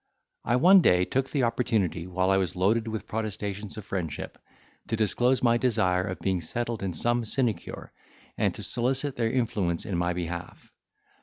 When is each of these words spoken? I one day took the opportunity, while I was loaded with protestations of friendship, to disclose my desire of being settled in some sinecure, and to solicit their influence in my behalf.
I 0.43 0.55
one 0.55 0.81
day 0.81 1.05
took 1.05 1.29
the 1.29 1.43
opportunity, 1.43 2.07
while 2.07 2.31
I 2.31 2.37
was 2.37 2.55
loaded 2.55 2.87
with 2.87 3.07
protestations 3.07 3.77
of 3.77 3.85
friendship, 3.85 4.39
to 4.87 4.95
disclose 4.95 5.43
my 5.43 5.57
desire 5.57 6.01
of 6.05 6.17
being 6.21 6.41
settled 6.41 6.81
in 6.81 6.93
some 6.95 7.23
sinecure, 7.23 7.93
and 8.35 8.51
to 8.55 8.63
solicit 8.63 9.15
their 9.15 9.31
influence 9.31 9.85
in 9.85 9.99
my 9.99 10.13
behalf. 10.13 10.71